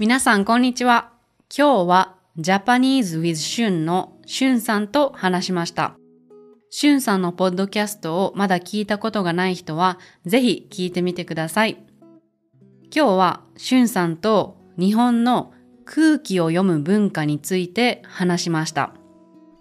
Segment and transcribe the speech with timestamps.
[0.00, 1.12] 皆さん、こんにちは。
[1.54, 5.94] 今日は Japanese with シュンのシュンさんと話しました。
[6.70, 11.84] シュンさんのポッドキャストをまだ聞いたことがない人は、ぜひ聞いてみてください。
[12.84, 15.52] 今日はシュンさんと日本の
[15.84, 18.94] 空気を読む文化について話しました。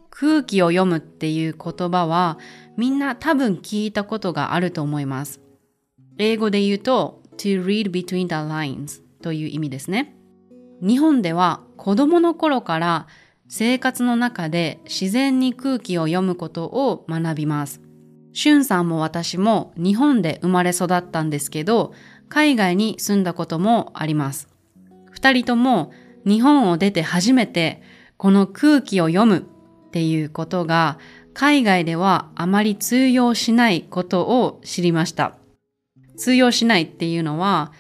[0.10, 2.40] 空気を読むっていう言葉は
[2.78, 5.42] みんな多分聞いたことがあると思います。
[6.18, 10.16] 英語で言うと to read between the lines という意味ですね。
[10.82, 13.08] 日本では子供の頃から
[13.48, 17.82] 生活の中で自然に空気を読むことを学びます。
[18.32, 21.94] しゅんさんも私も日本で生まれ育ったんですけど、
[22.30, 24.48] 海外に住んだこともあります。
[25.12, 25.92] 二人とも
[26.26, 27.82] 日本を出て初めて
[28.18, 31.00] この空気を読むっていうことが
[31.34, 35.36] 海外ではあまり通用しないことを知りました。
[36.18, 37.72] 通用しないっていうのは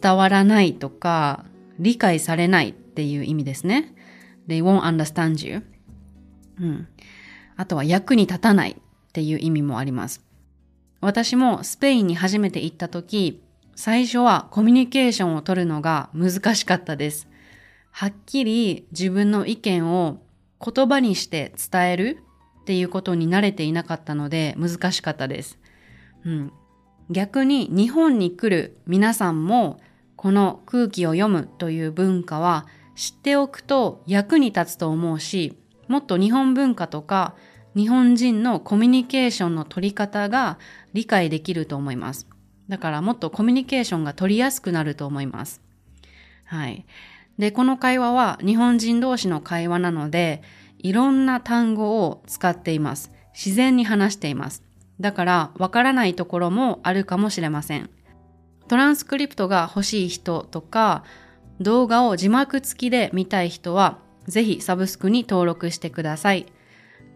[0.00, 1.44] 伝わらないとか
[1.78, 3.94] 理解されないっていう意味ですね。
[4.48, 5.62] They won't understand you.
[6.60, 6.88] うん。
[7.56, 8.76] あとは役に立たないっ
[9.12, 10.24] ていう意味もあります。
[11.00, 13.42] 私もスペインに初めて行った時、
[13.74, 17.28] 最初はコミュニケーションを取るのが難しかったです。
[17.90, 20.20] はっきり自分の意見を
[20.64, 22.18] 言葉にして伝える
[22.62, 25.58] っていうことに慣れていなかったので難しかったです。
[26.24, 26.52] うん。
[27.10, 29.80] 逆に日本に来る皆さんも
[30.18, 32.66] この空気を読むという文化は
[32.96, 37.36] 知っておくと役に立つと思うし、もっと日本文化とか
[37.76, 40.58] 日本人のコミュニケーションの取り方が
[40.92, 42.26] 理解できると思います。
[42.68, 45.62] だからもっとコミュニケーションが取りやすくなると思います。
[46.44, 46.84] はい。
[47.38, 50.42] で、この会話は日本人同士の会話なので、
[50.78, 53.12] いろんな単語を使っています。
[53.32, 54.64] 自然に話しています。
[54.98, 57.88] だから、わからないところもあるかもしれません。
[58.68, 61.02] トランスクリプトが欲しい人とか、
[61.58, 66.46] 動画を字幕付きで見たい人は、ぜひサブスクに登録してください。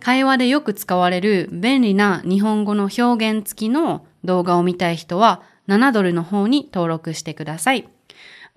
[0.00, 7.86] 会話でよく使われる便利な日本語の表現付きの動画を見たい人は、7ドルの方に登録してください。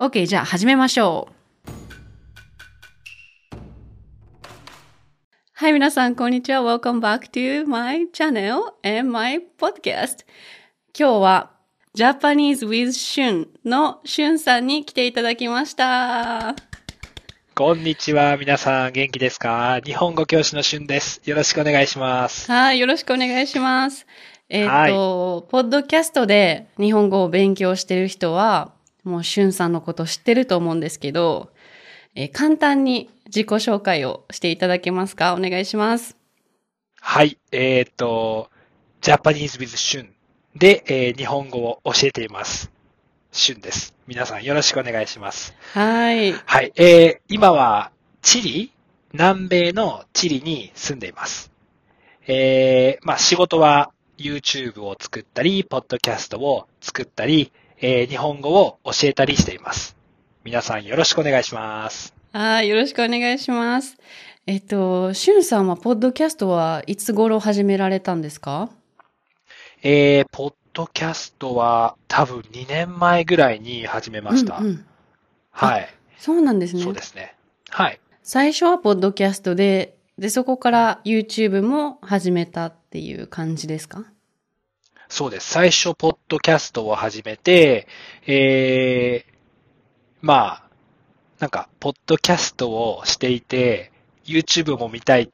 [0.00, 1.36] OK、じゃあ始めましょう。
[5.52, 6.60] はい、皆さん、こんにちは。
[6.60, 10.24] Welcome back to my channel and my podcast.
[10.98, 11.55] 今日は
[11.96, 16.54] Japanese with Shun のしゅんさんに来ていただきました。
[17.54, 18.36] こんにちは。
[18.36, 19.80] 皆さん元気ですか？
[19.82, 21.22] 日本語教師のしゅんです。
[21.24, 22.52] よろしくお願いします。
[22.52, 24.06] はい、よろしくお願いします。
[24.50, 31.50] えっ、と、ポッドキャストで日本語を勉強してる人は、もうしゅんさんのこと知ってると思うんですけど、
[32.14, 35.32] えー簡単に自己紹介をしていただけますか？
[35.32, 36.14] お願いします。
[37.00, 37.38] はい。
[37.52, 38.50] えっ、と、
[39.00, 40.12] Japanese with しゅん
[40.58, 42.70] で、えー日本語を教えています。
[43.30, 43.94] しゅんです。
[44.06, 45.54] 皆さんよろしくお願いします。
[45.74, 46.32] はい。
[46.32, 46.72] はい。
[46.76, 47.90] えー今は
[48.22, 48.72] チリ
[49.12, 51.52] 南米のチリに住んでいます。
[52.26, 57.52] えーまあ仕事は YouTube を作ったり、ポッドキャストを作ったり、
[57.82, 59.94] えー日本語を教えたりしています。
[60.42, 62.14] 皆さんよろしくお願いします。
[62.32, 63.98] はい、よろしくお願いします。
[64.46, 68.70] えっと、しゅんさんはポッドキャストはいつ頃始められたんですか？
[69.88, 74.56] えー、ポッドキャストは多分2年前ぐらいに始めました。
[74.56, 74.86] うんうん
[75.52, 75.88] はい。
[76.18, 76.82] そうなんですね。
[76.82, 77.36] そうですね。
[77.70, 78.00] はい。
[78.24, 84.04] 最初はポッドキャストで、で、そこから YouTube も始めたっていう感じですか？
[85.08, 85.48] そうです。
[85.50, 87.86] 最初、ポッドキャストを始めて、
[88.26, 89.32] えー、
[90.20, 90.62] まあ、
[91.38, 93.92] なんか、ポッドキャストをしていて、
[94.24, 95.28] YouTube も見たいっ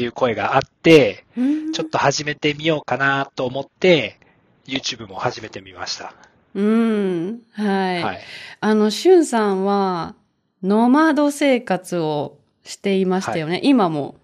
[0.00, 4.18] ていう声があって、うんちょっと始めてみようかなと思って、
[4.66, 6.14] YouTube も始めてみました。
[6.54, 7.40] うん。
[7.52, 8.02] はい。
[8.02, 8.20] はい。
[8.60, 10.14] あの、しゅんさんは、
[10.62, 13.60] ノマド生活をしていましたよね。
[13.62, 14.16] 今も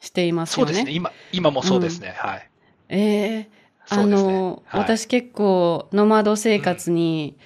[0.00, 0.72] していますよね。
[0.72, 0.92] そうですね。
[0.92, 2.14] 今、今もそうですね。
[2.16, 2.48] はい。
[2.88, 3.50] ええ
[3.90, 7.36] あそうですねの、はい私結構ノマド生活に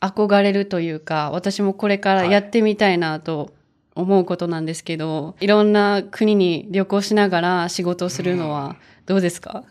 [0.00, 3.52] 憧れるというか、私もこれからやってみたいなと
[3.94, 8.76] 思うことなんですけど、い、ろんな国に旅行しながら仕事をするのは
[9.06, 9.64] どうですか、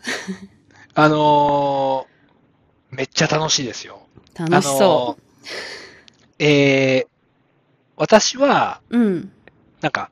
[0.94, 2.20] あのー
[2.90, 4.02] めっちゃ楽しいですよ。
[4.34, 7.08] 楽しそあのーえー、
[7.96, 8.98] 私は、う。
[8.98, 9.32] うん。
[9.80, 10.10] なんか、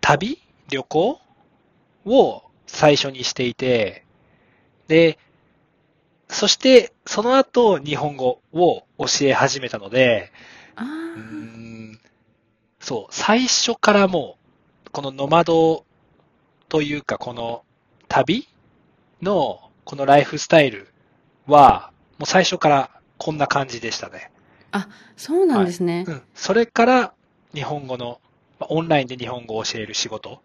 [0.00, 0.38] 旅
[0.68, 1.20] 旅行
[2.04, 4.04] を最初にしていて、
[4.88, 5.18] で、
[6.28, 10.30] そして、その後、日本語を教え始めたので、
[10.76, 10.86] あう。
[11.18, 11.59] ん
[12.80, 14.36] そう、最初からも
[14.86, 15.84] う、このノマド
[16.68, 17.64] というか、この
[18.08, 18.48] 旅
[19.22, 20.88] の、このライフスタイル
[21.46, 24.30] は、もう最初からこんな感じでしたね。
[25.16, 26.04] そうなんですね。
[26.08, 26.22] うん。
[26.34, 27.12] それから
[27.54, 28.20] 日本語の、
[28.58, 30.42] まあオンラインで日本語を教える仕事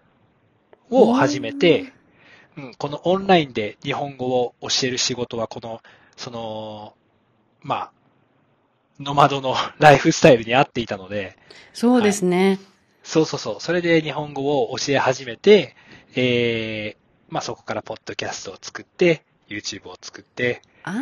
[0.90, 1.94] を始めて、
[2.58, 5.82] うん、このオンラインで日本語を教える仕事はこの、
[6.16, 6.94] その、
[7.62, 7.92] まあ、
[9.00, 11.38] ノマドの ライフスタイルに合っていたので、
[11.74, 12.60] そうですね。
[13.04, 13.56] そうそうそう。
[13.60, 15.76] それで日本語を教え始めて、
[16.16, 20.96] えー、まあそこからポッドキャストを作って、YouTube を作って、あ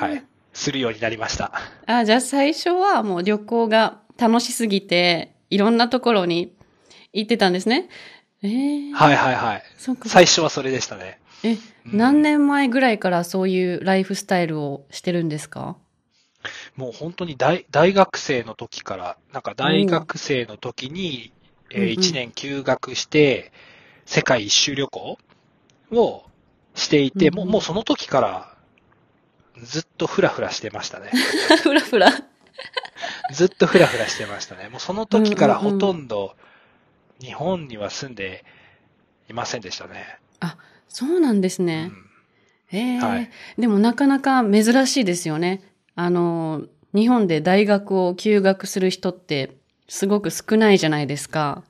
[0.00, 0.04] あ。
[0.06, 0.22] はい。
[0.52, 1.52] するようになりました。
[1.86, 6.52] あ、じゃあ最初はもう旅行が楽しすぎて、いろんなところに
[7.12, 7.88] 行ってたんですね。
[8.42, 8.48] え
[8.90, 9.62] えはいはいはい。
[10.06, 11.18] 最初はそれでしたね。
[11.44, 11.58] え、うん
[11.96, 15.76] 何年前ぐらいからそういうライフスタイルをしてるんですか？
[16.78, 21.32] もう本当に大大学生の時から、なんか大学生の時に、
[21.70, 23.52] えうんうん1年休学して、
[24.06, 25.18] 世界一周旅行
[25.92, 26.24] を
[26.74, 28.54] していて、もうもうその時から
[29.60, 31.10] ずっとフラフラしてましたね。
[31.62, 32.12] ふらふら。
[33.32, 34.68] ずっとフラフラしてましたね。
[34.68, 36.36] もうその時からほとんど
[37.20, 38.44] 日本には住んで
[39.28, 40.18] いませんでしたね。
[40.88, 41.86] そうなんですうね。
[41.86, 41.92] ん
[42.70, 45.60] ええはいでもなかなか珍しいですよね。
[46.00, 46.62] あの、
[46.94, 49.56] 日本で大学を休学する人って
[49.88, 51.64] すごく少ないじゃないですか。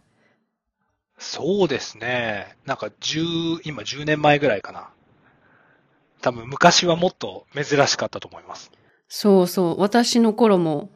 [1.16, 2.54] そうですね。
[2.66, 4.90] なんか10、今10年前ぐらいかな。
[6.20, 8.70] 多分昔はもっと珍しかったと思います。
[9.08, 9.80] そうそう。
[9.80, 10.90] 私の頃も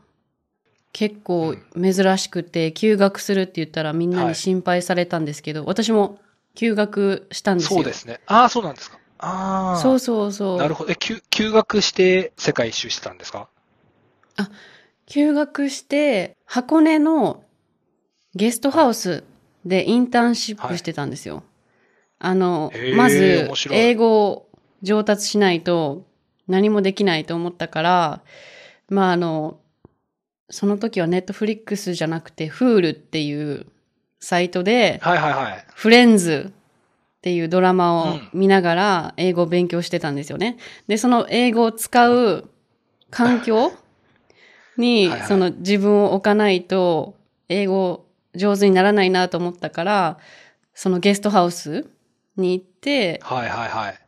[0.93, 6.21] 結構珍しくて、休学するって言ったらみんなに心配されたんですけど、私も
[6.55, 7.77] 休学したんですよ。
[7.77, 8.21] そうですね。
[8.27, 8.99] ああ、そうなんですか。
[9.25, 9.81] ああ。
[9.81, 10.59] そうそうそう。
[10.59, 10.91] なるほど。
[10.91, 13.49] え、休休学して世界一周してたんですか？
[15.07, 17.45] 休学して、箱根の
[18.35, 19.25] ゲストハウス
[19.65, 21.43] でインターンシップしてたんですよ。
[22.19, 24.49] あのまず英語を
[24.83, 26.05] 上達しないと
[26.49, 28.21] 何もできないと思ったから、
[28.89, 29.59] まああの、
[30.51, 33.67] その時はネットフリックスじゃなくて、フールっていう
[34.21, 35.65] サイトで、はいはいはい。
[35.75, 36.53] フレンズ
[37.23, 40.59] っていうドラマをうん見ながら英語を勉強してたんですよね。
[40.89, 42.51] で、その英語を使う
[43.11, 43.73] 環境
[44.77, 47.15] にその自分を置かないと
[47.49, 50.19] 英語上手にならないなと思ったから、
[50.75, 51.87] そのゲストハウス
[52.37, 53.99] に行ってはいはいはい。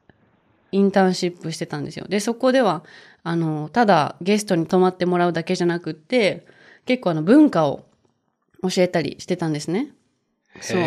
[0.73, 2.07] インターンシップしてたんですよ。
[2.09, 2.83] で、そこでは、
[3.23, 6.49] あの、ただゲストに泊まってもらうだけじゃなくって、
[6.85, 7.85] 結構あの文化を
[8.63, 9.93] 教えたりしてたんですね。
[10.61, 10.81] そう。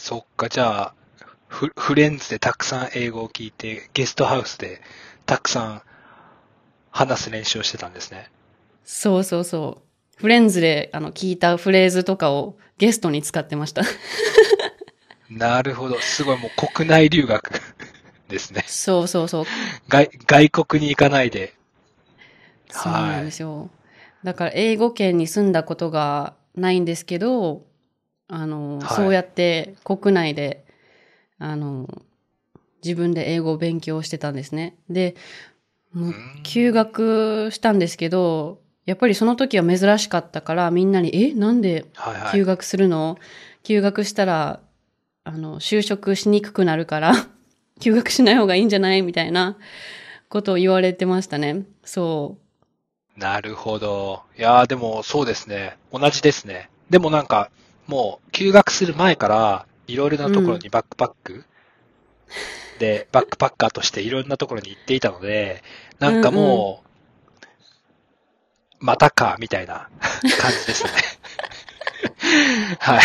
[0.00, 0.94] そっか、じゃあ、
[1.46, 4.80] フフレンズでたくさん英語を聞いて、ゲストハウスで
[5.26, 5.82] たくさん
[6.90, 8.30] 話す練習をしてたんですね。
[8.82, 9.82] そうそうそう。
[10.16, 13.82] フレンズであの聞いたフレーズとかをゲストに使ってました。
[15.28, 16.00] なるほど。
[16.00, 17.50] すごいもう国内留学
[18.28, 18.64] ですね。
[18.66, 19.44] そうそうそう。
[19.88, 21.52] 外外国に行かないで。
[22.70, 23.68] そうなんですよ。
[24.24, 27.66] だから英語圏に住んだことがないんですけど、
[28.30, 30.64] あの、はいそうやって国内で、
[31.38, 31.88] あの、
[32.82, 34.76] 自分で英語を勉強してたんですね。
[34.88, 35.16] で、
[35.92, 42.32] もううん休学したんですけど、やっぱりその時は珍しかったからみんなに、え、なんではいはい。
[42.32, 43.18] 休学するの、
[43.62, 44.60] 休学したら、
[45.24, 47.12] あの、就職しにくくなるから、
[47.80, 49.02] 休学しない方がいいんじゃない？
[49.02, 49.56] みたいな
[50.28, 51.64] ことを言われてましたね。
[51.84, 52.38] そ
[53.16, 54.22] なるほど。
[54.38, 55.76] いやーでもそうですね。
[55.92, 56.70] 同じですね。
[56.88, 57.50] でもなんか、
[57.90, 61.44] もう休学する前から、いろいろなところにバックパック、
[62.78, 65.64] で、バックパッカーとしていろんなところに行っていたので、
[65.98, 69.88] なんかもう、またか、みたいな
[70.38, 70.94] 感じでしたね。
[72.78, 73.00] はい。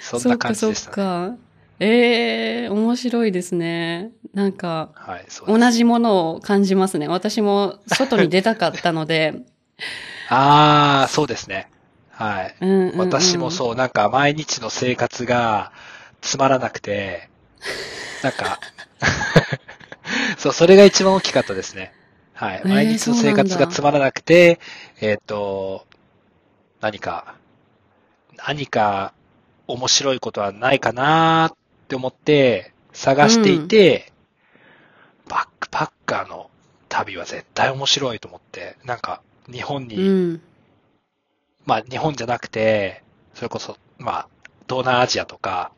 [0.00, 1.36] そんな感じでしたそっかそっね。
[1.36, 1.38] か。
[1.80, 4.10] ええ面白いですね。
[4.34, 5.26] なんか、はい。
[5.46, 7.06] 同じものを感じますね。
[7.06, 9.34] 私も外に出たかったので。
[10.28, 11.70] あー、そうですね。
[12.18, 12.56] はい。
[12.60, 15.70] うんうんうん私もそう、なんか毎日の生活が
[16.20, 17.30] つまらなくて、
[18.24, 18.58] なんか、
[20.36, 21.92] そう、それが一番大きかったですね。
[22.34, 22.62] はい。
[22.62, 24.58] ー毎日の生活がつまらなくて、
[25.00, 25.86] えっ、と、
[26.80, 27.36] 何か、
[28.36, 29.12] 何か
[29.68, 31.56] 面白いことはないかなっ
[31.86, 34.12] て思って探していて、
[35.28, 36.50] バックパッカーの
[36.88, 40.42] 旅は絶対面白いと思って、なんか日本に、うん。
[41.68, 44.28] まあ日本じゃなくて、それこそ、まあ
[44.68, 45.70] 東南アジアとか、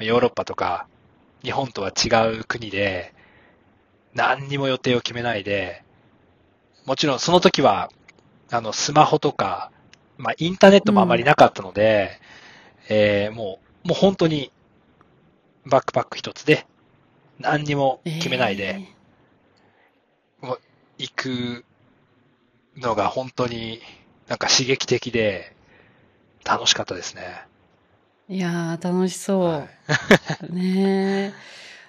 [0.00, 0.88] ヨーロッパとか、
[1.44, 2.08] 日本とは違
[2.40, 3.14] う国で、
[4.12, 5.84] 何にも予定を決めないで、
[6.84, 7.90] もちろんその時は、
[8.50, 9.70] あの、スマホとか、
[10.18, 12.20] まあインターネットもあまりなかったので、
[12.88, 14.52] えーもう、もう本当に、
[15.66, 16.66] バックパック一つで、
[17.38, 18.80] 何にも決めないで、
[20.42, 20.48] え
[20.98, 21.64] 行く
[22.76, 23.80] のが本当に
[24.28, 25.54] なんか刺激的で
[26.44, 27.46] 楽しかったですね。
[28.28, 29.44] いやー、楽しそう。
[29.44, 29.68] は
[30.50, 31.32] いねえ。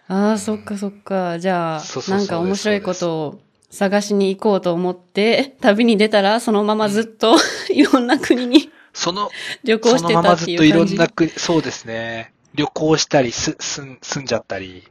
[0.07, 1.39] ああ、そっかそっか。
[1.39, 3.39] じゃあそう、そうそうなんか面白いことを
[3.69, 7.35] 探しに行こうと思って、旅に出たら、そのままずっと
[7.73, 9.29] いろんな国にその、
[9.63, 10.93] 旅行そしてたっのままずっとていう感じ。
[10.93, 12.33] いろんな国、そうですね。
[12.55, 14.87] 旅行したり、す、すん、住んじゃったり、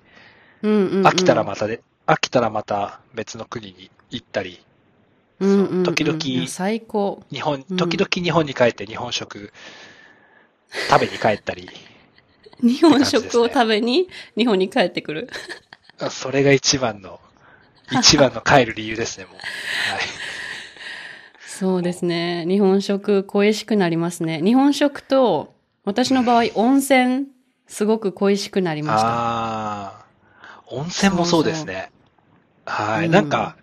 [0.62, 4.65] うんうんうん、飽きたらまたで、飽きたらまた別の国に行ったり、
[5.40, 7.22] うんうんうん、時々最高。
[7.30, 9.52] 日本、うん時々日本に帰って日本食
[10.88, 11.68] 食べに帰ったり、
[12.62, 14.08] 日本食を食べに？
[14.36, 15.28] 日本に帰ってくる？
[16.10, 17.20] それが一番の、
[17.90, 19.34] 一番の帰る理由ですね、もう。
[19.36, 19.42] はい。
[21.46, 22.44] そうですね。
[22.46, 24.42] 日本食恋しくなりますね。
[24.42, 27.26] 日本食と、私の場合、温泉、
[27.66, 29.08] すごく恋しくなりました。
[29.08, 30.04] ああ、
[30.66, 31.90] 温泉もそうですね。
[32.66, 33.06] はい。
[33.06, 33.56] うんなんか、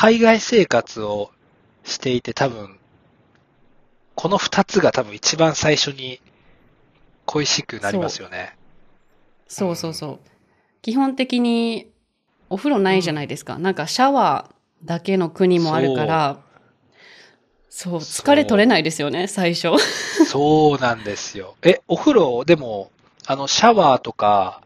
[0.00, 1.32] 海外生活を
[1.82, 2.78] していて多分、
[4.14, 6.20] この二つが多分一番最初に
[7.26, 8.56] 恋しくなりますよね。
[9.48, 10.18] そうそうそう。
[10.82, 11.90] 基本的に
[12.48, 13.58] お風呂ないじゃないですか。
[13.58, 16.38] なんかシャワーだけの国もあるから、
[17.68, 19.78] そう、そう疲れ取れないですよね、最初。
[20.26, 21.56] そうなんですよ。
[21.62, 22.92] え、お風呂、でも、
[23.26, 24.62] あの、シャワーとか、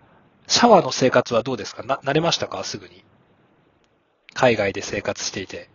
[0.46, 1.84] シャワーの生活はどうですか？
[1.84, 2.62] な、慣れましたか？
[2.64, 3.02] すぐに。
[4.34, 5.68] 海外で生活していて。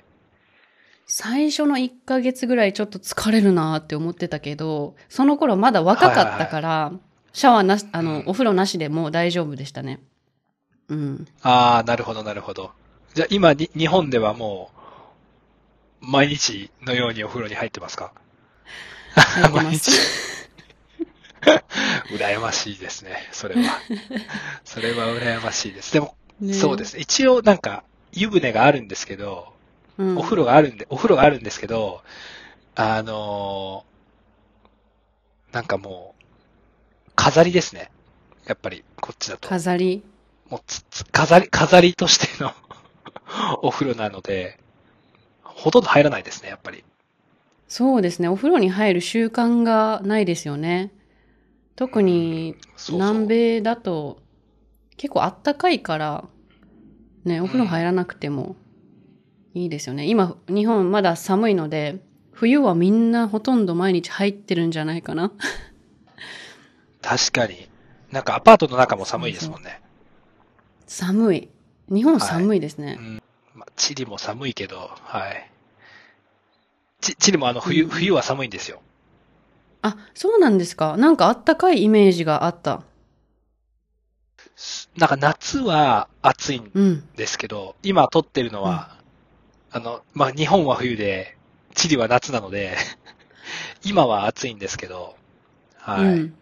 [1.06, 6.92] 最初の1ヶ月ぐらいちょっと疲れるなって思ってたけど、その頃まだ若かったから、
[7.32, 10.02] シャワーなし、あの、お風呂なしでもう大丈夫でしたね。
[10.90, 11.28] うん。
[11.44, 12.72] ああ、なるほど、なるほど。
[13.14, 14.78] じゃあ今に、日本ではもう、
[16.02, 18.12] 毎日のようにお風呂に入ってますか？
[19.16, 20.50] 入ってま 毎日す。
[22.12, 23.80] 羨ましいですね、それは。
[24.66, 25.94] それは羨ましいです。
[25.94, 27.02] でも、ねそうですね。
[27.02, 27.84] 一応なんか、
[28.14, 29.54] 湯船があるんですけど、
[29.98, 32.02] うんお風呂があるんで、お風呂があるんですけど、
[32.76, 37.90] あのーなんかもう、飾りですね。
[38.46, 39.48] やっぱり、こっちだと。
[39.48, 40.04] 飾り？
[40.50, 42.54] もうつつ飾り、飾りとしての
[43.64, 44.60] お風呂なので、
[45.44, 46.84] ほとんど入らないですね、やっぱり。
[47.68, 48.28] そうですね。
[48.28, 50.92] お風呂に入る習慣がないですよね。
[51.76, 52.56] 特に
[52.90, 54.20] 南米だと
[54.96, 56.26] 結構あったかいから、
[57.27, 58.55] ね、お風呂入らなくても
[59.53, 60.07] いいですよね。
[60.07, 65.31] 今、日本まだ寒いので、冬はみんなほとんど毎日入ってるんじゃないかな。
[67.01, 67.67] 確かに。
[68.12, 69.81] なんかアパートの中も寒いですもんね。
[70.88, 71.50] 寒い。
[71.89, 72.98] 日本寒いですね。
[73.00, 73.22] うん。
[73.55, 75.51] まあ、チリも寒いけど、はい。
[77.01, 78.81] チチリもあの冬、うん冬は寒いんですよ。
[79.81, 80.98] あ、そうなんですか。
[80.98, 82.84] なんかあったかいイメージがあった。
[84.58, 87.08] すなんか夏は暑いんうん。
[87.16, 88.98] ですけど、今撮ってるのは、
[89.72, 91.38] あの、まあ、日本は冬で、
[91.76, 92.76] チリは夏なので、
[93.86, 95.16] 今は暑いんですけど、
[95.78, 96.06] はい。
[96.06, 96.34] うん。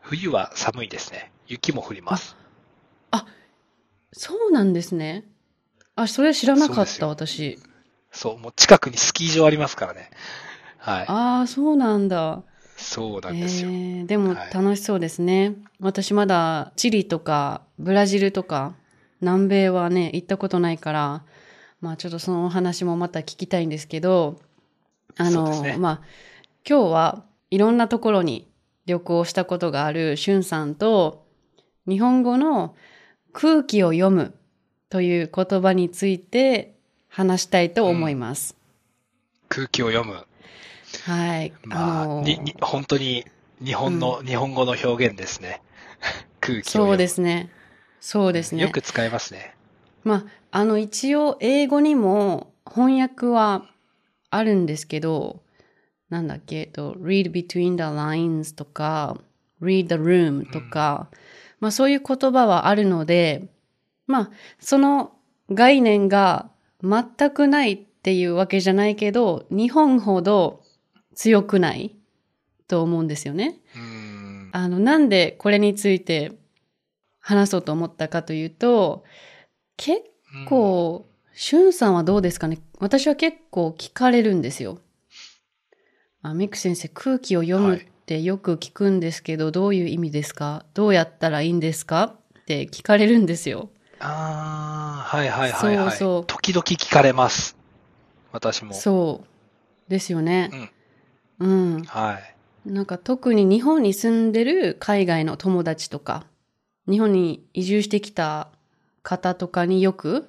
[0.00, 1.30] 冬は寒いですね。
[1.46, 2.38] 雪も降ります。
[4.12, 5.24] そうなんですね。
[5.94, 7.58] あ、それ知らなかった、私。
[8.10, 10.10] そう、もう近くにスキー場ありますからね。
[10.78, 11.06] はい。
[11.08, 12.42] ああ、そうなんだ。
[12.78, 13.68] そうなんですよ。
[13.68, 15.54] えーでもはい楽しそうですね。
[15.80, 18.74] 私まだチリとかブラジルとか
[19.20, 21.24] 南米はね、行ったことないから、
[21.80, 24.40] まあちょっとそのお話もまた聞きたいんですけど、
[25.16, 26.00] あの、ねまあ
[26.68, 28.48] 今日はいろんなところに
[28.86, 31.26] 旅行したことがあるしゅんさんと
[31.88, 32.76] 日本語の
[33.32, 34.34] 空気を読む
[34.88, 36.74] という言葉について
[37.08, 38.54] 話したいと思います。
[39.48, 40.27] 空気を読む。
[41.08, 41.54] はい。
[41.64, 43.24] まあ、のに、に、本当に
[43.64, 45.62] 日本の、日本語の表現ですね。
[46.40, 46.84] 空気を。
[46.84, 47.50] そうですね。
[47.98, 48.62] そうですね。
[48.62, 49.54] よく使いますね。
[50.04, 53.64] まあ、あの一応英語にも翻訳は
[54.28, 55.40] あるんですけど、
[56.10, 59.18] なんだっけ、えっと read between the lines とか、
[59.62, 61.08] read the room とか、
[61.58, 63.48] まあそういう言葉はあるので、
[64.06, 65.12] まあその
[65.50, 66.50] 概念が
[66.82, 70.62] 全くないっていうわけじゃないけど、日本ほど
[71.18, 71.96] 強くない？
[72.68, 73.56] と思うんですよね。
[74.52, 76.30] あの、なんでこれについて
[77.18, 79.02] 話そうと思ったかというと、
[79.76, 82.58] 結うん、構、しゅんさんはどうですかね？
[82.78, 84.78] 私は結構聞かれるんですよ。
[86.22, 90.66] あ、ミク先生、空気を読むってよく聞くんですけど、どういう意味ですか？
[90.74, 92.14] どうやったらいいんですか？
[92.38, 93.70] って聞かれるんですよ。
[93.98, 95.90] ああ、はいはいはいはい。
[95.90, 97.56] そうそう時々聞かれます。
[98.30, 98.72] 私も。
[98.72, 99.90] そう。
[99.90, 100.50] ですよね。
[100.52, 100.70] うん。
[101.86, 102.18] は
[102.66, 102.70] い。
[102.70, 106.26] なんか特に日本に住んでる海外の友達とか、
[106.88, 108.48] 日本に移住してきた
[109.02, 110.28] 方とかによく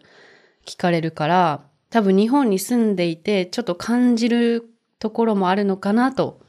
[0.66, 6.40] 聞かれるから、多分日本に住んでいて、ちょっと感じるところもあるのかなと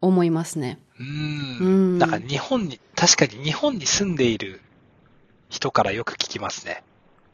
[0.00, 0.80] 思いますね。
[0.98, 1.98] うんん。
[1.98, 4.60] なんか日本に、確かに日本に住んでいる
[5.48, 6.82] 人からよく聞きますね。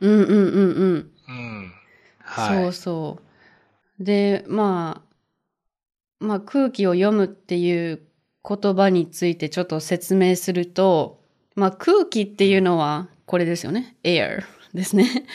[0.01, 1.11] うんうんうんうん。
[1.29, 1.73] うん。
[2.21, 2.63] はい。
[2.63, 3.19] そうそ
[4.01, 4.05] う。
[4.05, 5.04] で、まあ、
[6.25, 8.01] まあ空気を読むっていう
[8.47, 11.21] 言葉についてちょっと説明すると、
[11.55, 13.97] まあ空気っていうのはこれですよね。
[14.03, 15.27] air ですね。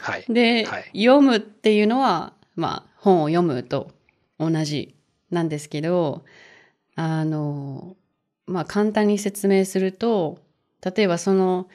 [0.00, 0.24] はい。
[0.28, 3.90] で、はい読むっていうのは、まあ本を読むと
[4.38, 4.94] 同じ
[5.30, 6.24] なんですけど、
[6.96, 7.96] あの、
[8.46, 10.38] まあ簡単に説明すると、
[10.84, 11.68] 例えばその、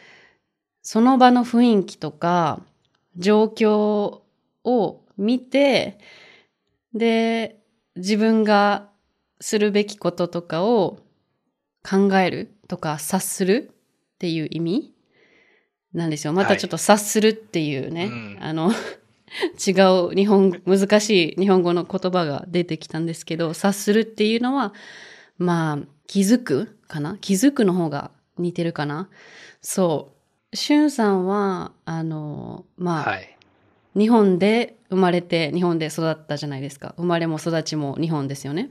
[0.81, 2.61] その場の雰囲気とか
[3.17, 4.21] 状況
[4.63, 5.97] を見て、
[6.93, 7.62] で、
[7.95, 8.89] 自分が
[9.39, 10.99] するべきこととかを
[11.87, 14.93] 考えるとか察するっていう意味
[15.93, 16.33] なんですよ。
[16.33, 18.71] またちょっと察するっていうね、うんあの、
[19.65, 19.71] 違
[20.11, 24.73] う日本、難しい日本語の言葉が出てきたんですけど、察するっていうのは、
[25.37, 27.17] まあ、気づくかな？
[27.19, 29.09] 気づくの方が似てるかな？
[29.61, 30.13] そ
[30.51, 30.55] う。
[30.55, 33.37] しゅんさんは、あの、まあ、はい。
[33.95, 36.93] 日本で生まれて日本で育ったじゃないですか。
[36.97, 38.69] 生まれも育ちも日本ですよね。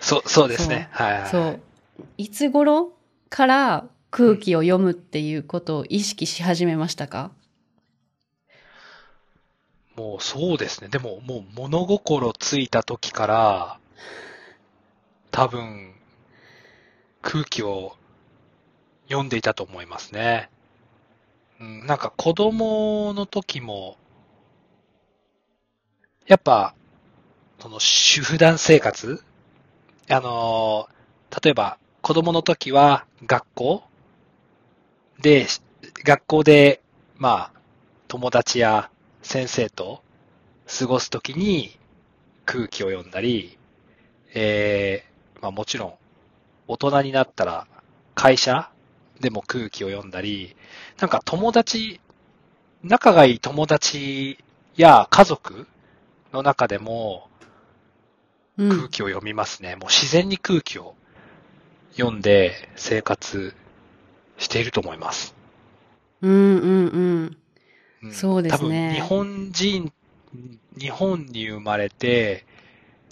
[0.00, 0.88] そう、そうですね。
[0.92, 1.30] はいはい。
[1.30, 1.60] そう。
[2.18, 2.92] いつ頃
[3.30, 7.30] から空気を読むっていうことを意識し始めましたか？
[9.96, 10.88] もうそうですね。
[10.88, 13.78] でももう物心ついた時から、
[15.30, 15.94] 多分、
[17.22, 17.96] 空気を
[19.06, 20.50] 読んでいたと思いますね。
[21.60, 23.96] うん、なんか子供の時も、
[26.26, 26.74] やっぱ、
[27.60, 29.22] その主婦団生活？
[30.10, 30.88] あの
[31.42, 33.82] 例えば子供の時は学校？
[35.20, 35.46] で、
[36.04, 36.82] 学校で、
[37.16, 37.60] まあ、
[38.08, 38.90] 友達や
[39.22, 40.02] 先生と
[40.78, 41.78] 過ごすときに
[42.46, 43.58] 空気を読んだり、
[44.34, 45.94] えー、まあもちろん
[46.68, 47.66] 大人になったら
[48.14, 48.70] 会社
[49.20, 50.56] でも空気を読んだり、
[50.98, 52.00] なんか友達、
[52.82, 54.38] 仲がいい友達
[54.74, 55.66] や家族
[56.34, 57.30] の中でも
[58.58, 58.68] うん。
[58.68, 59.76] 空気を読みますね。
[59.76, 60.94] もう自然に空気を
[61.96, 63.54] 読んで生活
[64.38, 65.34] していると思います。
[66.22, 67.36] うんうんうん。
[68.02, 69.92] うんそうですね多分日本人、
[70.78, 72.44] 日本に生まれて、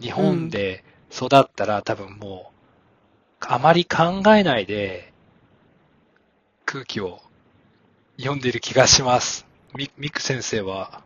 [0.00, 2.52] 日本で育ったら、多分も
[3.40, 5.12] う、あまり考えないで
[6.64, 7.20] 空気を
[8.18, 9.46] 読んでいる気がします。
[9.74, 11.02] み、ミク先生は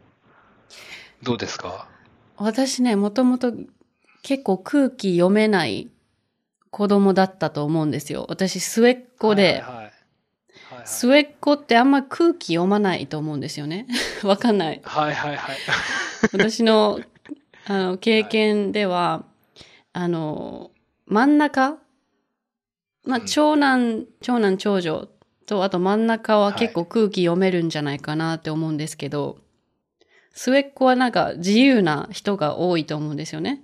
[1.22, 1.88] どうですか？
[2.36, 3.52] 私ね、もともと
[4.22, 5.90] 結構空気読めない
[6.70, 8.26] 子供だったと思うんですよ。
[8.28, 9.92] 私末っ子で、はいはいはいはい
[10.84, 13.86] 末っ子ってあんま空気読まないと思うんですよね。
[14.22, 14.80] わかんない。
[14.84, 15.56] はいはいはい。
[16.32, 17.00] 私の
[17.66, 19.24] あの経験では、
[19.92, 20.70] あの、
[21.06, 21.78] 真ん中、
[23.04, 25.08] まあ、うん長男、長男、長女
[25.46, 29.38] と、あと真ん中は結構空気読めるんじゃないかなって思うんですけど、
[30.36, 33.62] 末っ子はなんか自由な人が多いと思うんですよね。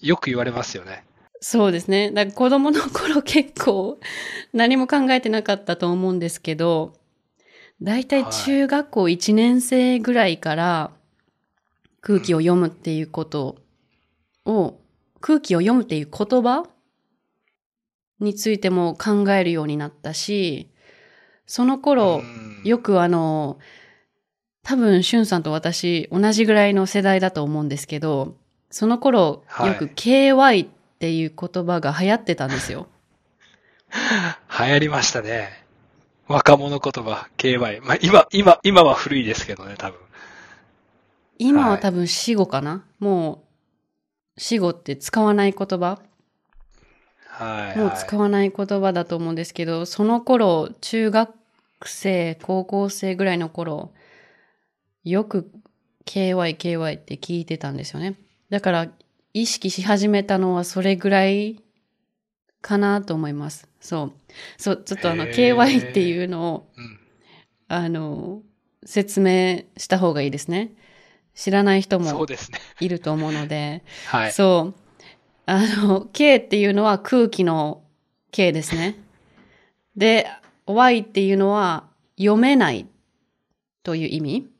[0.00, 1.04] よく言われますよね。
[1.40, 2.12] そうですね。
[2.12, 3.98] だから子供の頃結構
[4.54, 6.94] 何も考えてなかったと思うんですけど、
[7.82, 10.92] だいたい中学校1年生ぐらいから
[12.00, 13.56] 空気を読むっていうこと
[14.44, 14.78] を、
[15.20, 16.64] 空気を読むっていう言葉
[18.20, 20.70] についても考えるようになったし、
[21.44, 23.58] その頃、うんよくあの、
[24.66, 28.34] 多分、しゅんさんと私、同じぐらいの世代だと思うんですけど、
[28.68, 32.88] その頃、はいよく KY っていう言葉が流行ってたんですよ。
[34.58, 35.50] 流行りましたね。
[36.26, 37.80] 若者言葉、KY。
[37.84, 40.00] まあ、今、今、今は古いですけどね、多分。
[41.38, 43.44] 今は多分死語かな、も
[44.36, 46.00] う、死語って使わない言葉？
[47.28, 47.78] はい、はい。
[47.78, 51.30] もう使わない言葉だと思うんですけど、その頃、中学
[51.84, 53.92] 生、高校生ぐらいの頃、
[55.06, 55.48] よく
[56.04, 58.16] KY、KY って聞いてたんですよね。
[58.50, 58.88] だから、
[59.32, 61.62] 意識し始めたのはそれぐらい
[62.60, 63.68] かなと思います。
[63.80, 64.12] そう。
[64.58, 66.98] そう、ちょっとあの、KY っていうのを、うん。
[67.68, 68.42] あの、
[68.84, 70.72] 説明した方がいいですね。
[71.34, 72.26] 知らない人も。
[72.80, 73.84] いると思うので。
[74.06, 74.32] はい。
[74.32, 74.80] そう。
[75.46, 77.84] あの、K っていうのは空気の
[78.32, 78.96] K ですね。
[79.94, 80.26] で、
[80.66, 81.88] Y っていうのは
[82.18, 82.88] 読めない
[83.84, 84.55] という意味。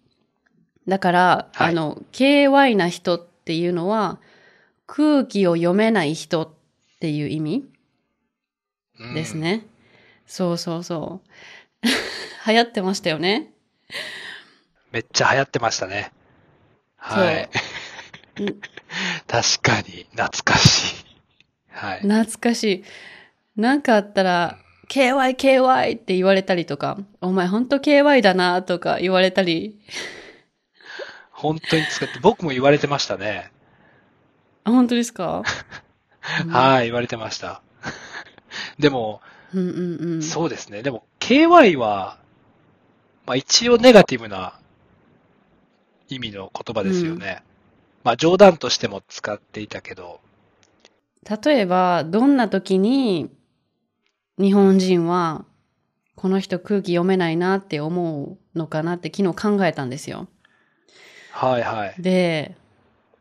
[0.89, 4.19] だから、はいあの、KY な人っていうのは
[4.87, 6.49] 空気を読めない人っ
[7.01, 7.65] ていう意味
[8.99, 9.37] うんです。
[9.37, 9.67] ね。
[10.27, 11.21] そうそうそ
[11.83, 11.87] う。
[12.47, 13.53] 流行ってましたよね。
[14.93, 16.13] めっちゃ流行ってましたね。
[16.97, 17.49] はい。
[18.41, 18.61] うん
[19.27, 21.07] 確かに、懐かしい。
[21.71, 22.01] はい。
[22.01, 22.85] 懐かしい。
[23.57, 29.79] なんかあったら、KY、KY って言われたりとか、お前ほんと KY だなとか言われたり、
[31.37, 33.51] 本当に使って、僕も言われてましたね。
[34.65, 35.43] あ、本当ですか？
[36.45, 37.63] う んはい、言われてました。
[38.79, 39.21] でも、
[39.55, 40.23] うんうんうん。
[40.23, 40.83] そうですね。
[40.83, 42.19] でも、KY は、
[43.27, 44.59] まあ一応ネガティブな
[46.09, 47.43] 意味の言葉ですよね。
[48.03, 50.21] まあ冗談としても使っていたけど、
[51.45, 53.31] 例えば、どんな時に
[54.39, 55.45] 日本人は
[56.15, 60.29] この人空気読めないなって思うのかなって昨日考えたんですよ。
[61.37, 61.95] はいはい。
[62.03, 62.57] で、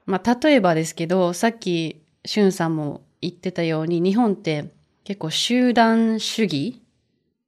[0.06, 4.72] まあ例えばですけど、さっきしゅんさんも言ってたように日本って
[5.04, 6.82] 結構集団主義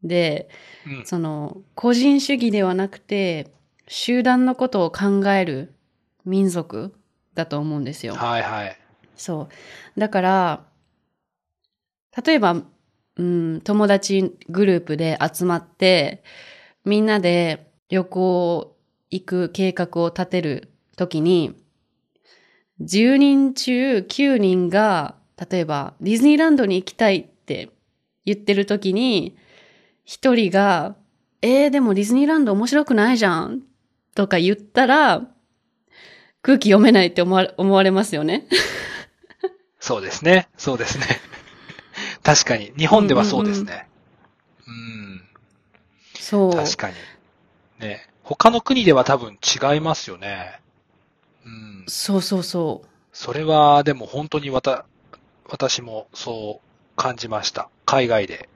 [0.03, 0.49] で、
[0.86, 1.06] うん。
[1.06, 3.47] その個人主義ではなくて
[3.88, 5.73] 集団のことを考える
[6.25, 6.93] 民族
[7.34, 8.15] だと思うんですよ。
[8.15, 8.77] はいはい。
[9.15, 9.47] そ
[9.95, 9.99] う。
[9.99, 10.63] だから、
[12.25, 12.62] 例えば、
[13.15, 16.23] うん、友達グループで集まって、
[16.84, 18.77] みんなで旅行
[19.10, 21.56] 行く計画を立てるときに、
[22.82, 25.15] 10人中9人が、
[25.50, 27.70] 例えばディズニーランドに行きたいって
[28.26, 29.38] 言ってるときに、
[30.04, 30.96] 一人が、
[31.41, 33.62] えー、でもディズニーランド面白くないじゃん
[34.15, 35.28] とか言ったら、
[36.41, 38.48] 空気読めないって思われ思われますよね。
[39.80, 40.48] そうですね。
[40.58, 41.06] そうですね。
[42.24, 42.74] 確かに。
[42.78, 43.88] 日本ではそうですね。
[44.67, 45.22] うん,、
[46.20, 46.56] そう。
[46.56, 46.96] 確かに。
[47.80, 48.07] ね。
[48.30, 50.60] 他の国では多分違いますよね。
[51.46, 51.86] うん。
[51.88, 54.86] そうそうそそれは、でも本当にわた、
[55.50, 57.70] 私もそう感じました。
[57.86, 58.50] 海外で。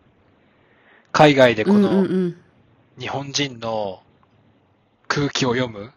[1.14, 2.38] 海外でこのうん。
[3.00, 4.04] 日本人の
[5.08, 5.94] 空気を読む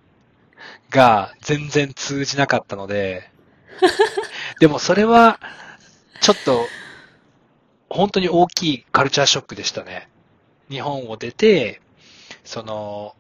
[0.91, 3.29] が全然通じなかったので、
[4.61, 5.41] でもそれは
[6.21, 6.65] ちょっと
[7.91, 10.09] 本当に大きいカルチャーショックでしたね。
[10.71, 11.81] 日本を出て、
[12.45, 13.17] その、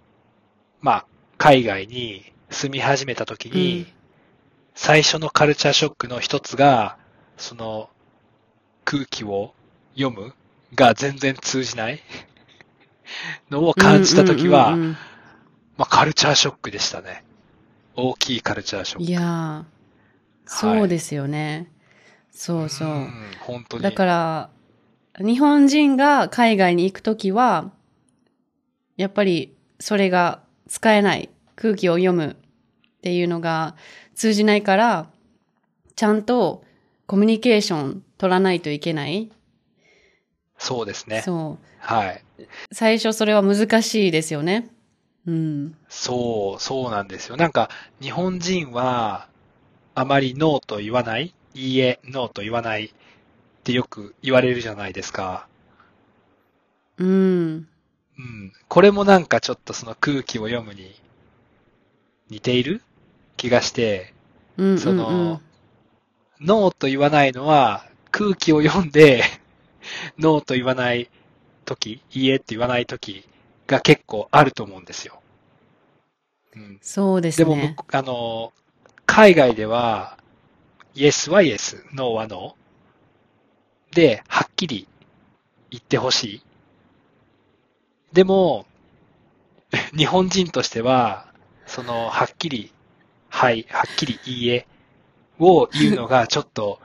[0.85, 1.07] まあ、
[1.38, 3.87] 海外に住み始めた時に、うん
[4.77, 6.99] 最初のカルチャーショックの一つが、
[7.37, 7.88] その
[8.85, 9.55] 空気を
[9.97, 10.35] 読む
[10.75, 12.01] が全然通じない
[13.51, 14.97] のを感じた時は、うんうんうんうん
[15.77, 17.23] まあ、カルチャーショックでしたね。
[17.94, 19.05] 大きいカルチャーショック。
[19.05, 19.64] いやー、
[20.44, 21.70] そうですよね。
[22.33, 22.88] そうそう。
[22.88, 23.83] ん本当に。
[23.85, 24.51] だから、
[25.18, 27.70] 日本人が海外に行くときは、
[28.97, 31.31] やっぱりそれが使えない。
[31.57, 32.37] 空気を読む
[32.98, 33.77] っていうのが
[34.14, 35.11] 通じないから、
[35.96, 36.64] ちゃんと
[37.07, 39.31] コミュニケーション取らないといけない。
[40.59, 41.22] そうですね。
[41.22, 41.66] そう。
[41.79, 42.24] はい。
[42.72, 44.70] 最初それは難しいですよね。
[45.27, 45.77] うん。
[45.88, 47.37] そう、そうなんですよ。
[47.37, 49.29] なんか、日本人は、
[49.94, 52.90] あまりノーと言わない、いいえ、ノーと言わないっ
[53.62, 55.46] てよく言われるじゃないですか。
[56.98, 57.68] うん。
[58.18, 58.53] うん。
[58.68, 60.94] これもなんかちょっとその空気を読むに
[62.31, 62.83] 似ている？
[63.37, 64.14] 気がして、
[64.57, 64.79] うんうんうん。
[64.79, 65.40] その、
[66.40, 69.22] ノーと言わないのは空気を読んで、
[70.18, 71.11] ノーと言わない
[71.64, 73.29] 時、いいえって言わない時
[73.66, 75.20] が結構あると思うんですよ。
[76.55, 77.57] うん、そうですでも、
[77.88, 78.53] あの、
[79.07, 80.18] 海外では、
[80.94, 83.96] イエスはイエス、ノーはノー。
[83.96, 84.87] で、はっきり
[85.70, 86.42] 言ってほしい。
[88.14, 88.64] でも、
[89.96, 91.27] 日本人としては、
[91.66, 92.72] その、はっきり、
[93.29, 94.68] はい、はっきりいいえ
[95.40, 96.79] を言うのが ちょっと、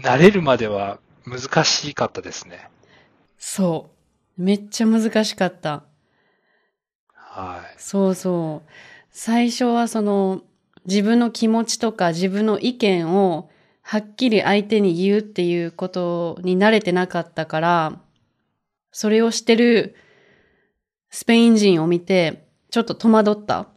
[0.00, 2.68] 慣れるまでは難しかったですね。
[3.38, 3.90] そ
[4.36, 4.42] う。
[4.42, 5.84] めっちゃ難しかった。
[7.14, 7.74] はい。
[7.78, 8.68] そうそう。
[9.12, 10.42] 最初はその
[10.84, 13.50] 自分の気持ちとか自分の意見を
[13.82, 18.00] はっきり相手に言うっていうことに慣れてなかったから、
[18.92, 19.96] それをしてる
[21.10, 23.68] スペイン人を見てちょっと戸惑った。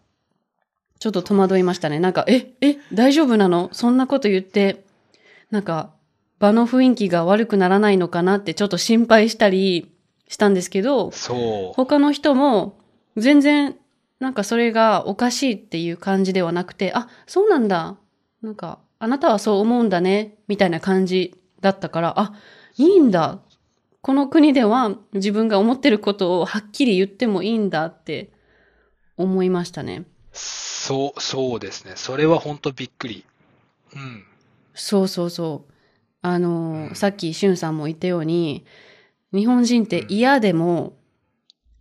[0.98, 2.00] ちょっと戸惑いましたね。
[2.00, 3.70] なんか、え、え、大丈夫なの？
[3.74, 4.86] そんなこと言って、
[5.52, 5.94] なんか
[6.40, 9.92] 場の雰囲気が悪くならないのかなってちょっと心配したり
[10.28, 11.74] したんですけど、そう。
[11.76, 12.80] 他の人も
[13.18, 13.76] 全然
[14.20, 17.98] なんかそれがおかしいっていう感じではなくて、あ、そうなんだ。
[18.42, 22.34] なんか、あなたはそう思うんだね、みたいな感じだったから、あ、
[22.78, 23.40] いいんだ。
[24.06, 28.30] この国では自分が思ってることをはっきり言ってもいいんだって
[29.18, 30.04] 思いましたね。
[30.32, 31.94] そう、そうですね。
[31.96, 33.26] それは本当びっくり。
[33.96, 34.24] うん。
[34.76, 35.74] そうそうそう。
[36.22, 38.64] あの、うんさっきしゅんさんも言ったように、
[39.34, 40.94] 日本人って嫌でも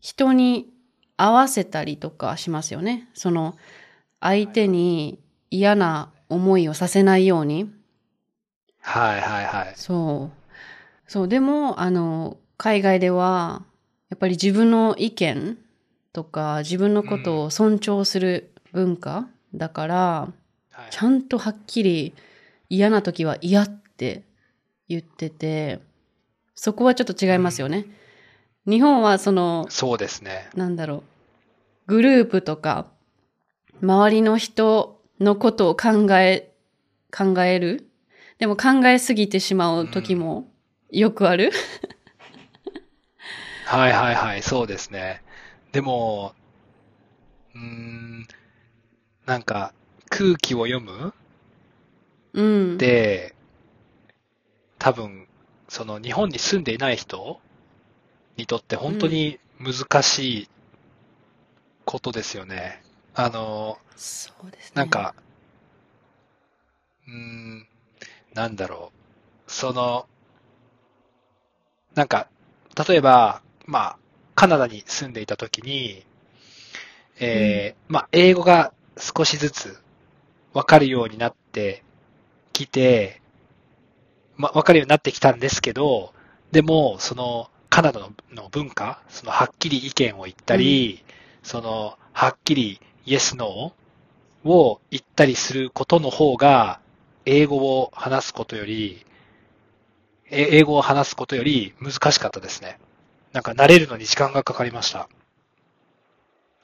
[0.01, 0.71] 人に
[1.19, 3.11] 合わせたりとかしますよね。
[3.13, 3.55] その、
[4.21, 7.71] 相手に嫌な思いをさせないように。
[8.81, 9.75] はいはいはい。
[9.77, 10.44] そう。
[11.07, 13.63] そう、でも、あの、海外では、
[14.11, 15.59] やっぱり自分の意見
[16.13, 20.35] とか、自分のことを尊重する文化だから、はい
[20.91, 22.15] ちゃんとはっきり
[22.69, 24.23] 嫌な時は嫌って
[24.89, 25.81] 言ってて、
[26.57, 27.87] そこはちょっと違いますよね。
[28.67, 30.49] 日本はその、そうですね。
[30.57, 31.03] なんだろう、
[31.87, 32.87] グループとか、
[33.83, 36.53] 周りの人のことを考え、
[37.17, 37.89] 考える
[38.39, 40.49] でも考えすぎてしまう時も
[40.95, 41.51] よくある、
[43.67, 45.23] はいはいはい、そうですね。
[45.73, 46.35] でも、
[47.55, 48.29] うーん、
[49.27, 49.73] なんか、
[50.11, 51.13] 空気を読む？
[52.35, 52.79] うん。
[52.79, 53.35] で、
[54.79, 55.27] 多分、
[55.69, 57.41] その日本に住んでいない人
[58.37, 60.49] にとって本当に難しい
[61.85, 62.83] ことですよね。
[63.15, 64.73] あの、そうですね。
[64.75, 65.15] なん、か、
[67.09, 67.67] うーん、
[68.35, 68.93] なんだろ
[69.47, 69.51] う。
[69.51, 70.07] その、
[71.95, 72.29] なんか、
[72.89, 73.99] 例えば、まあ、
[74.35, 76.05] カナダに住んでいた時に、
[77.21, 79.79] えーまあ、英語が少しずつ
[80.53, 81.85] わかるようになって
[82.53, 83.21] きて、
[84.37, 86.13] まあ、わかるようになってきたんですけど、
[86.51, 91.05] でも、その、カナダのの文化、その、はっきり意見を言ったり、
[91.43, 96.81] その、はっきり、イエス、ノーを言ったりすることの方が、
[97.27, 99.14] 英語を話すことより、え
[100.35, 102.79] 英語を話すことより難しかったですね。
[103.33, 104.99] なんか慣れるのに時間がかかりました。
[104.99, 105.09] は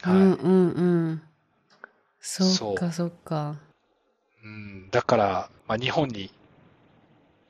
[0.06, 0.09] い。
[0.11, 1.22] うんうんうん。
[2.20, 3.56] そっかそっか。
[4.44, 6.30] うん、だから、まあ、日本に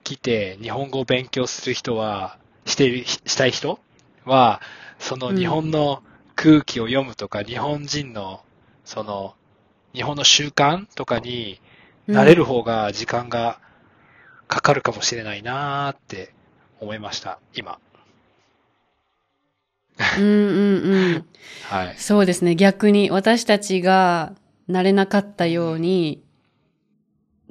[0.04, 3.78] 来て日本語を勉強する人は、している、したい人
[4.24, 4.61] は、
[4.98, 6.02] その日本の
[6.35, 8.42] 空気を読むとか、日本人の、
[8.85, 9.35] その、
[9.94, 11.61] 日本の習慣とかに
[12.09, 13.61] 慣れる方が時間が
[14.50, 16.32] かかるかもしれないなーって
[16.80, 17.78] 思いました、今。
[20.18, 20.32] うんうん
[20.82, 21.24] うん。
[21.68, 21.94] はい。
[21.96, 22.56] そうですね。
[22.56, 24.34] 逆に私たちが
[24.68, 26.20] 慣れなかったように、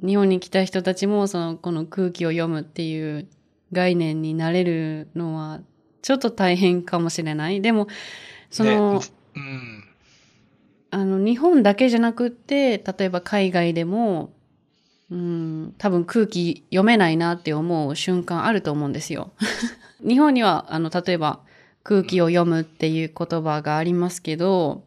[0.04, 3.26] 日本に来た人たちもそのこの空気を読むっていう
[3.72, 5.60] 概念になれるのは
[6.02, 7.62] ちょっと大変かもしれない。
[7.62, 7.88] でも、
[8.50, 9.00] その、ね
[9.36, 9.84] うん。
[10.90, 14.34] あの、日本だけじゃなくって、例えば海外でも、
[15.10, 19.32] うん、多分空気読めないなって思う瞬間あると思うんですよ。
[20.06, 21.40] 日本には、あの、例えば
[21.82, 24.84] 空気を読むっていう言葉がありますけど、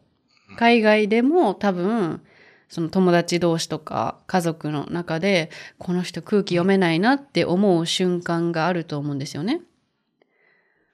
[0.56, 2.22] 海外でも多分、
[2.68, 9.60] その友達同士とか家族の中で、この人空気読めないなって思う瞬間があると思うんですよね。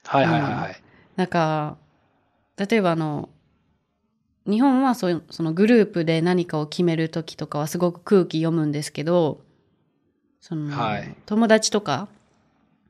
[0.05, 0.83] はいはいはいはい。
[1.17, 1.77] なんか、
[2.57, 3.29] 例えばあの、
[4.47, 9.43] 日本はそそのグループで何かを決めるときとかはすごく空気読むんですけど、
[10.41, 12.09] その、はい友達とか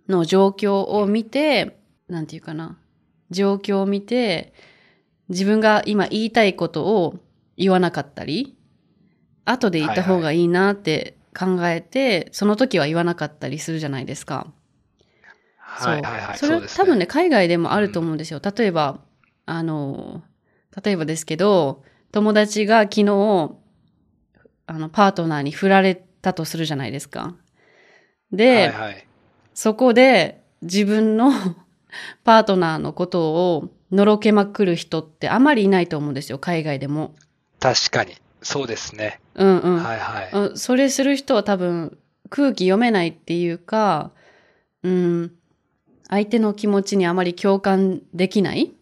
[0.08, 2.78] の状況を見て、なんていうかな、
[3.30, 4.52] 状況を見て、
[5.28, 7.18] 自分が今言いたいことを
[7.56, 8.56] 言わなかったり、
[9.44, 14.52] 後で言った方がいいなって考えて、その時は言わなかったりするじゃないですか。
[15.58, 16.38] はいはいはい。
[16.38, 18.40] それはうです多分ね、海外でもあると思うんですよ。
[18.42, 19.00] 例えば、
[19.46, 20.22] あの、
[20.82, 23.52] 例えばですけど、友達が昨日、
[24.66, 27.34] あの、パートナーに振られたとするじゃないですか。
[28.32, 29.06] で、はいはい。
[29.54, 31.32] そこで自分の
[32.24, 37.14] パートナーのことをのろけまくる人ってあまりいないと思うんですよ、海外でも。
[37.58, 38.14] 確かに。
[38.42, 39.20] そうですね。
[39.34, 39.82] うんうん。
[39.82, 40.30] はいはい。
[40.32, 41.98] うんそれする人は多分
[42.30, 44.12] 空気読めないっていうか、
[44.82, 45.32] うん、
[46.08, 48.72] 相手の気持ちにあまり共感できない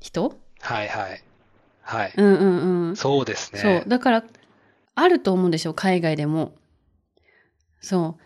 [0.00, 1.22] 人はいはい。
[1.82, 2.12] はい。
[2.16, 2.96] うんうんうん。
[2.96, 3.60] そうですね。
[3.60, 3.88] そう。
[3.88, 4.24] だから、
[4.94, 6.54] あると思うんですよ、海外でも。
[7.80, 8.22] そう。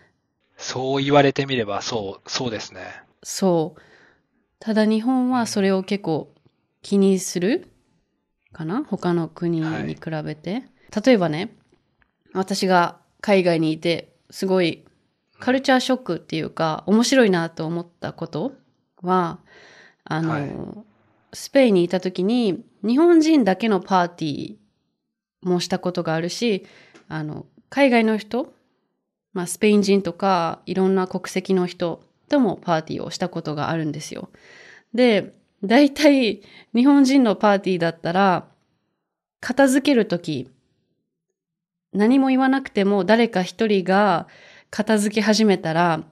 [0.57, 2.81] そう言われてみれば、そう、そうですね。
[3.23, 3.81] そう。
[4.59, 6.33] ただ日本はそれを結構
[6.81, 7.67] 気にする
[8.51, 8.83] かな？
[8.83, 10.63] 他の国に比べて。
[11.05, 11.55] 例えばね、
[12.33, 14.85] 私が海外にいて、すごい
[15.39, 18.53] カルチャーショックっていうか、面白いなと思ったこと
[19.01, 19.39] は、
[20.03, 20.85] あの、はい
[21.35, 26.65] スペインにいた時に、日本人だけのパーティーもしたことがあるし、
[27.07, 28.53] あの、海外の人、
[29.33, 34.29] まあ、スペイン人とか、いろんな国籍の人ともパーティーをしたことがあるんですよ。
[34.93, 36.41] で、大体、
[36.73, 38.47] 日本人のパーティーだったら、
[39.41, 40.49] 片付けるとき、
[41.91, 44.27] 何も言わなくても誰か一人が
[44.69, 46.03] 片付け始めたら、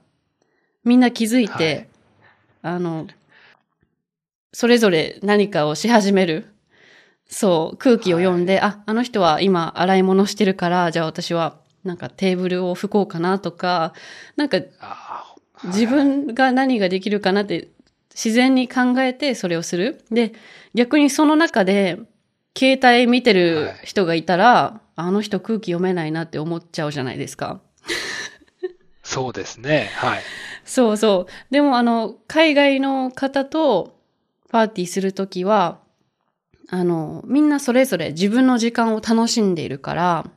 [0.84, 1.88] みんな気づいて、はい
[2.64, 3.06] あの、
[4.54, 6.46] それぞれ何かをし始める。
[7.26, 13.94] そう、空気を読んで、あ、あの人は今洗い物してるから、じゃあ私はなんかテーブルを拭こうかなとか、
[14.36, 14.58] なんか
[15.64, 17.68] 自分が何ができるかなって
[18.14, 20.04] 自然に考えてそれをする。
[20.12, 20.32] で、
[20.72, 21.98] 逆にその中で
[22.56, 27.60] 携帯見てる人がいたら、あの人空気読めないなって思っちゃうじゃないですか。
[29.02, 29.90] そうですね。
[29.96, 30.22] はい。
[30.64, 31.52] そうそう。
[31.52, 34.03] でもあの、海外の方と
[34.54, 35.80] パーティーするときは、
[36.68, 40.30] あの、みんなそれぞれ自分の時間を楽しんでいるから、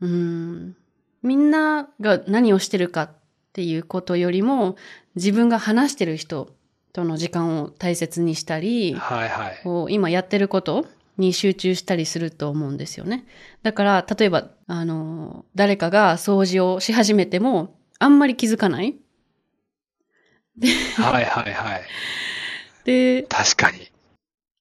[0.00, 0.76] うーん、
[1.22, 3.10] みんなが何をしてるかっ
[3.52, 4.76] ていうことよりも、
[5.14, 6.54] 自分が話してる人
[6.94, 9.60] との時間を大切にしたり、はいはい。
[9.62, 10.86] こう今やってること
[11.18, 13.26] に集中したりすると思うんですよね。
[13.62, 18.94] だから、例えば、あの、誰かが掃除をし始めても、あんまり気づかない
[20.96, 21.82] はいはいはい。
[22.84, 23.90] で、確かに。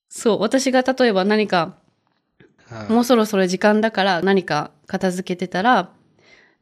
[0.10, 1.74] そう、私が例えば何か、うん
[2.90, 5.92] もうそろそろ時間だから何か片付けてたら、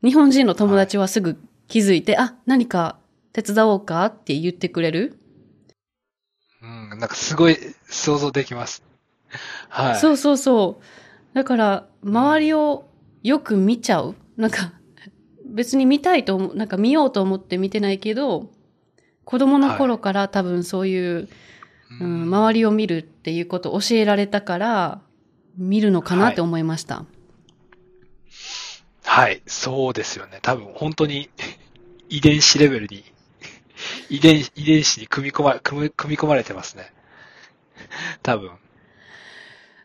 [0.03, 1.37] 日本人の友達はすぐ
[1.69, 2.97] 気づいて、あ、何か
[3.31, 4.05] 手伝おうか？
[4.07, 5.17] って言ってくれる、
[6.61, 8.83] うん、なんかすごい想像できます。
[9.69, 9.95] はい。
[9.95, 11.35] そうそうそう。
[11.35, 12.89] だから、周りを
[13.23, 14.15] よく見ちゃう。
[14.35, 14.73] なんか、
[15.45, 18.51] 別に見たいと思う、なんか見ようと思って見てないけど、
[19.31, 21.29] 子供の頃から多分そういう、
[22.01, 25.01] ううんん、周りを見るっていうことを教えられたから、
[25.57, 27.05] 見るのかなって思いました。
[29.05, 30.39] はい、そうですよね。
[30.41, 31.29] 多分本当に
[32.09, 33.05] 遺伝子レベルに、
[34.11, 36.91] 遺伝遺伝子に組み込まれ、組み組み込まれてますね。
[38.23, 38.51] 多分。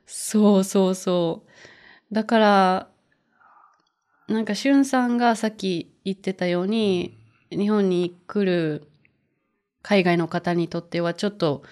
[0.06, 1.44] そうそうそ
[2.10, 2.14] う。
[2.14, 2.88] だから、
[4.26, 7.16] なんか、しゅんさんがさっき言ってたように、
[7.50, 8.88] 日本に来る
[9.86, 11.62] 海外の方にとってはちょっと、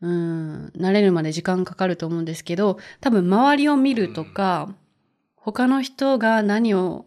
[0.00, 4.72] うん、慣れるまで時間かかると思うんですけど、多分周りを見るとか、
[5.34, 7.06] 他の人が何を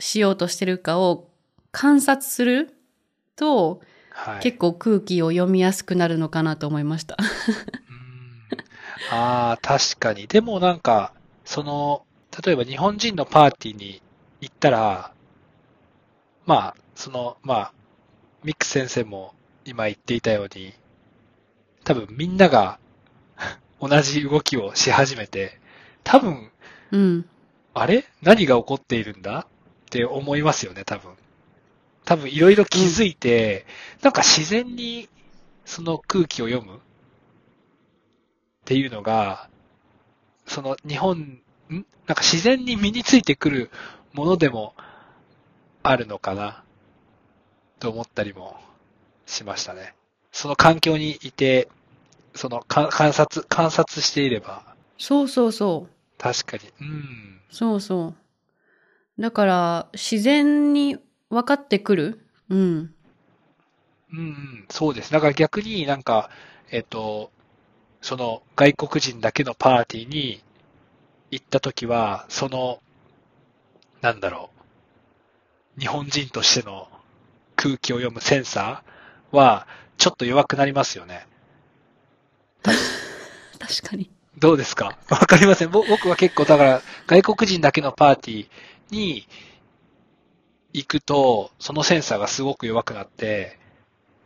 [0.00, 1.30] しようとしてるかを
[1.70, 2.74] 観察する
[3.36, 4.40] と、はい。
[4.40, 7.16] 結構空気を読みやすくなるのかなと思いました。
[7.88, 7.96] うん
[9.12, 10.26] ああ、確かに。
[10.26, 11.12] でもなんか、
[11.44, 12.04] その、
[12.44, 14.02] 例えば日本人のパーティーに
[14.40, 15.12] 行ったら、
[16.44, 17.72] まあ、その、まあ、
[18.42, 19.35] ミックス先生も
[19.66, 20.72] 今言っていたように、
[21.82, 22.78] 多分みんなが
[23.82, 25.58] 同じ動きをし始めて、
[26.04, 26.52] 多分、
[26.92, 27.28] うん。
[27.74, 28.06] あれ？
[28.22, 29.40] 何が起こっているんだ？
[29.40, 31.12] って思いますよね、多分。
[32.04, 33.66] 多分いろいろ気づいて、
[34.02, 35.08] なんか自然に
[35.64, 36.76] その空気を読む。
[36.76, 36.80] っ
[38.64, 39.48] ていうのが、
[40.46, 41.42] その日本、ん？
[41.70, 43.70] なんか自然に身についてくる
[44.12, 44.74] ものでも
[45.82, 46.62] あるのかな？
[47.80, 48.60] と思ったりも
[49.26, 49.94] しましたね。
[50.32, 51.68] その環境にいて、
[52.34, 54.62] そのか観察、観察していれば、
[54.98, 55.92] そうそうそう。
[56.18, 57.40] 確かに、うん。
[57.50, 58.14] そうそ
[59.18, 59.20] う。
[59.20, 60.98] だから、自然に
[61.30, 62.26] 分かってくる。
[62.48, 62.94] うん。
[64.12, 65.12] うんうん、そうです。
[65.12, 66.30] だから逆になんか、
[66.70, 67.30] えっと、
[68.00, 70.42] その外国人だけのパーティーに
[71.30, 72.80] 行った時は、その、
[74.00, 74.50] なんだろ
[75.76, 76.88] う、日本人としての
[77.56, 78.95] 空気を読むセンサー
[79.36, 79.66] は、
[79.98, 81.26] ちょっと弱くなりますよね。
[83.58, 84.10] 確かに。
[84.38, 84.98] どうですか？
[85.08, 85.70] わかりません。
[85.70, 88.48] ぼ僕は結構、だから、外国人だけのパーティー
[88.90, 89.26] に
[90.72, 93.58] 行くと、そのセンサーがすごく弱くなって、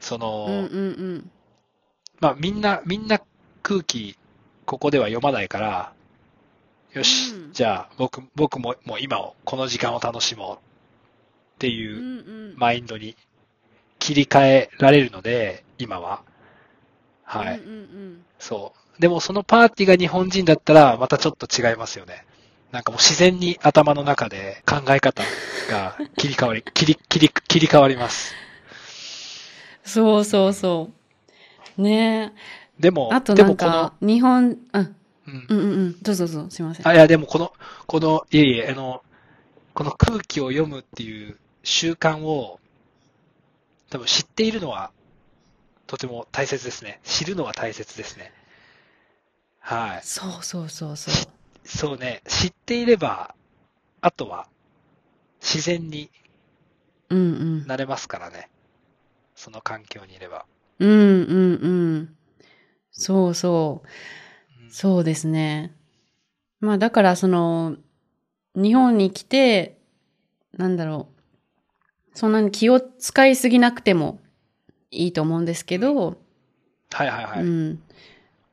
[0.00, 0.68] その、うんうんう
[1.18, 1.30] ん。
[2.20, 3.20] まあみんな、みんな
[3.62, 4.16] 空気、
[4.66, 5.92] ここでは読まないから、
[6.92, 10.58] よし、うんじゃあ僕、僕ももう今を、この時間を楽しもうっ
[11.58, 12.56] てうんいううん。
[12.56, 13.16] マインドに
[14.10, 16.22] 切り替えられるので、今は。
[17.22, 17.58] はい。
[17.60, 19.00] うんうんそう。
[19.00, 22.24] でもそのパーティーが日本人だったら、またちょっと違いますよね。
[22.72, 25.22] なんかもう自然に頭の中で考え方
[25.70, 28.34] が切り替わり、 切り、切り、切り替わります。
[29.84, 30.90] そうそうそ
[31.78, 31.80] う。
[31.80, 32.32] ね
[32.80, 34.82] でもえ。、あとでもこなんかの、、日本、あ、う
[35.30, 36.02] んうんうんうん。
[36.02, 36.88] どうぞどうぞ、すいません。
[36.88, 37.52] あ、いや、でもこの、
[37.86, 39.02] この、いえいえ、あの、
[39.72, 42.59] この空気を読むっていう習慣を、
[43.90, 44.92] 多分知っているのは、
[45.86, 47.00] とても大切ですね。
[47.04, 48.32] 知るのは大切ですね。
[49.58, 50.00] はい。
[50.02, 51.14] そうそうそうそう。
[51.64, 53.34] そうね、知っていれば、
[54.00, 54.46] あとは、
[55.40, 56.10] 自然に
[57.10, 57.22] うんう
[57.62, 57.66] ん。
[57.66, 58.48] なれますからね。
[59.34, 60.46] その環境にいれば。
[60.78, 61.68] うんうんう
[62.02, 62.16] ん。
[62.92, 63.88] そうそう。
[64.64, 65.74] うんそうですね。
[66.60, 67.76] まあだからその、
[68.54, 69.78] 日本に来て、
[70.56, 71.19] なんだろう。
[72.14, 74.20] そんなに気を使いすぎなくても
[74.90, 76.18] いいと思うんですけど、
[76.92, 77.42] はいはいはい。
[77.42, 77.82] うん。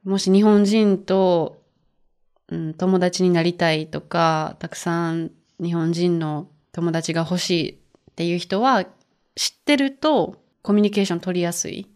[0.03, 1.57] もし日本人と
[2.49, 5.31] うん、友達になりたいとか、たくさん
[5.61, 8.85] 日本人の友達が欲しいっていう人は
[9.35, 11.89] 知ってるとコミュニケーション取りやすい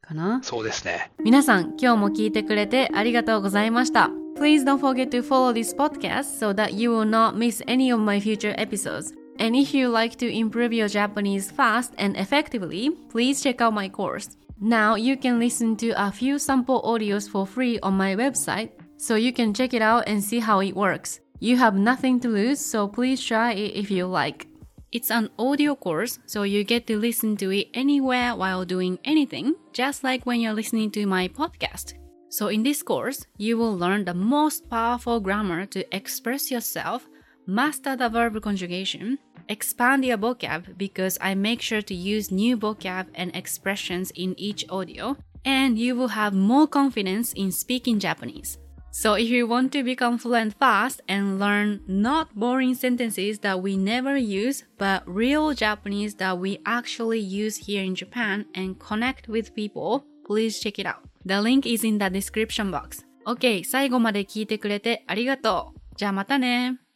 [0.00, 0.40] かな。
[0.42, 1.10] そうですね。
[1.22, 4.10] 皆さん、今日も聞いてくれてありがとうございました。
[4.38, 8.20] Please don't forget to follow this podcast so that you will not miss any of my
[8.20, 9.19] future episodes.
[9.40, 13.88] And if you like to improve your Japanese fast and effectively, please check out my
[13.88, 14.36] course.
[14.60, 19.14] Now you can listen to a few sample audios for free on my website, so
[19.14, 21.20] you can check it out and see how it works.
[21.38, 24.46] You have nothing to lose, so please try it if you like.
[24.92, 29.54] It's an audio course, so you get to listen to it anywhere while doing anything,
[29.72, 31.94] just like when you're listening to my podcast.
[32.28, 37.08] So, in this course, you will learn the most powerful grammar to express yourself,
[37.46, 43.07] master the verb conjugation, expand your vocab because I make sure to use new vocab
[43.15, 48.57] and expressions in each audio, and you will have more confidence in speaking Japanese.
[48.91, 53.75] So if you want to become fluent fast and learn not boring sentences that we
[53.75, 59.53] never use, but real Japanese that we actually use here in Japan and connect with
[59.53, 61.03] people, please check it out.
[61.25, 63.03] The link is in the description box.
[63.25, 65.79] OK, 最後まで聞いてくれてありがとう。
[65.97, 66.79] じゃあまたね。